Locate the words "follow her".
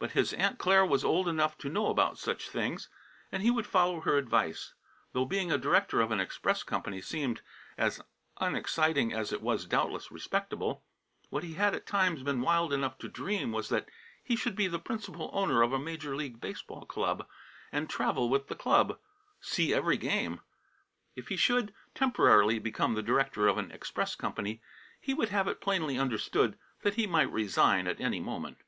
3.68-4.16